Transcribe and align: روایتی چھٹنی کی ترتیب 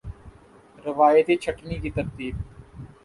روایتی 0.85 1.35
چھٹنی 1.43 1.75
کی 1.81 1.89
ترتیب 1.95 2.35